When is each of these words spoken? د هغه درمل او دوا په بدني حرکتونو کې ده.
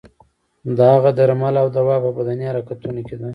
د 0.77 0.79
هغه 0.93 1.09
درمل 1.19 1.55
او 1.61 1.67
دوا 1.77 1.95
په 2.03 2.09
بدني 2.17 2.45
حرکتونو 2.51 3.01
کې 3.07 3.15
ده. 3.21 3.27